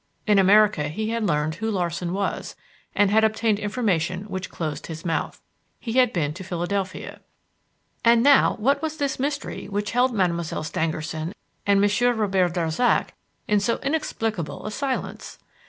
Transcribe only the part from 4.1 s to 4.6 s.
which